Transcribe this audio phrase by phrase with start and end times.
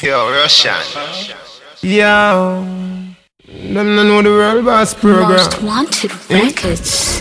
[0.00, 0.78] Yo, Russian.
[1.82, 2.62] Yo.
[3.48, 5.30] Them no know the world boss program.
[5.30, 6.44] Most Wanted eh?
[6.44, 7.20] Records.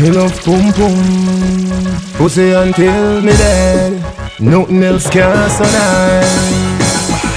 [0.00, 0.96] Me love pum pum.
[2.16, 4.00] Pussy until me dead.
[4.40, 6.24] Nothing else can survive.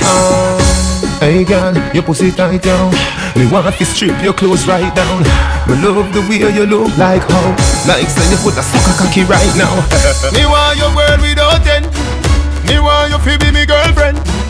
[0.08, 2.94] Oh, hey girl, your pussy tight down.
[3.36, 5.24] Me want to strip your clothes right down.
[5.68, 7.50] Me love the way you look like how,
[7.86, 9.76] like say you put a sucker cocky right now.
[10.32, 11.84] me want your world without end.
[12.66, 14.43] Me want you to be me girlfriend.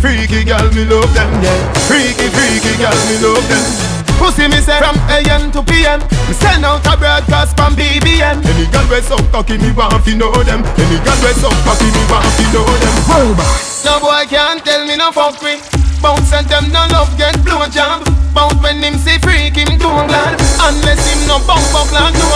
[0.00, 1.72] Freaky, girl, me love them, yeah.
[1.90, 3.98] Freaky, freaky girl, me love them.
[4.18, 8.66] Pussy me say from AM to PM Me send out a broadcast from BBM Any
[8.66, 10.66] girl we so cocky me want fi know them.
[10.74, 12.94] Any girl we so cocky me want fi know them.
[13.38, 15.62] Boss No boy can't tell me no fuck me
[16.02, 18.02] Bounce and them no love get blow job
[18.34, 20.38] Bounce when him see freak him too glad.
[20.62, 22.27] Unless him no bump up like no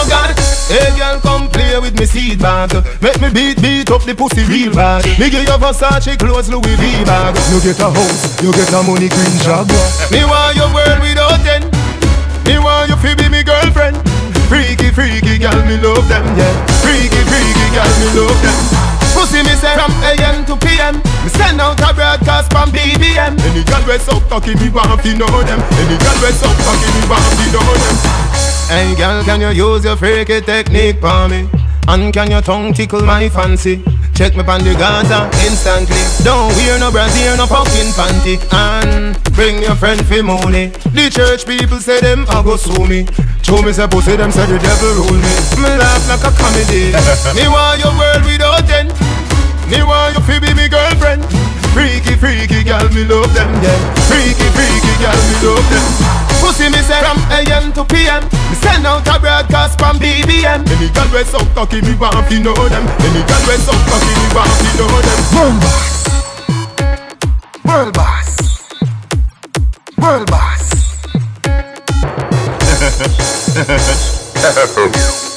[1.73, 2.69] play with me seed bag.
[3.01, 5.01] Make me beat beat up the pussy real bad.
[5.17, 7.33] Me give you Versace clothes Louis V bag.
[7.49, 9.65] You get a house, you get a money green job.
[10.13, 11.65] Me want your world without end.
[12.45, 13.97] Me want you fi be me girlfriend.
[14.45, 16.53] Freaky freaky girl me love them yeah.
[16.85, 18.57] Freaky freaky girl me love them.
[19.17, 23.63] Pussy me say from AM to PM Me send out a broadcast from BBM Any
[23.63, 25.61] girl we so talking, me want fi know them.
[25.77, 27.95] Any girl we so cocky me want fi know them.
[28.73, 33.01] Hey girl can you use your freaky technique for me And can your tongue tickle
[33.01, 33.83] my fancy?
[34.15, 35.97] Check me on the Gaza instantly.
[36.23, 38.37] Don't wear no brassiere, no fucking panty.
[38.53, 40.69] And bring your friend fi money.
[40.93, 43.05] The church people say them a go sue me.
[43.41, 45.33] Show me say pussy them say the devil rule me.
[45.59, 46.93] Me laugh like a comedy.
[47.37, 48.93] Me want your world without end.
[49.67, 51.25] Me want you fi be me girlfriend.
[51.73, 53.73] Freaky, freaky girl, me love them, yeah.
[54.05, 55.85] Freaky, freaky girl, me love them.
[56.37, 58.21] Pussy me say from AM to PM
[58.73, 62.53] send out a broadcast from BBM Any girl we so cocky, me want fi know
[62.53, 62.85] them.
[63.05, 65.19] Any girl we so cocky, me want fi know them.
[65.33, 66.03] World boss.
[67.65, 68.29] World boss.
[69.97, 70.73] World boss